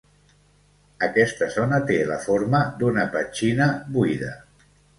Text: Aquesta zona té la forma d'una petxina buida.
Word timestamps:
Aquesta 1.07 1.49
zona 1.57 1.79
té 1.93 1.99
la 2.13 2.17
forma 2.25 2.63
d'una 2.81 3.07
petxina 3.15 3.71
buida. 4.01 4.35